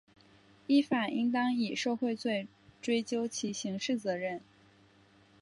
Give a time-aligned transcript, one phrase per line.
[0.65, 2.47] 依法应当以受贿罪
[2.81, 4.41] 追究其刑事责任